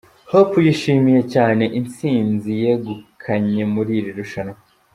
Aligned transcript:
Hope 0.31 0.57
yishimiye 0.67 1.21
cyane 1.33 1.63
intsinzi 1.79 2.49
yegukanye 2.63 3.61
muri 3.73 3.91
iri 3.99 4.11
rushanwa. 4.17 4.57